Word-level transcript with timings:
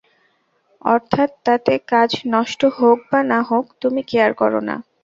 অর্থাৎ 0.85 1.29
তাতে 1.45 1.73
কাজ 1.91 2.09
নষ্ট 2.27 2.61
হোক 2.77 2.97
বা 3.09 3.19
না 3.31 3.39
হোক, 3.49 3.65
তুমি 3.81 4.01
কেয়ার 4.09 4.31
কর 4.33 4.53
না। 4.61 4.75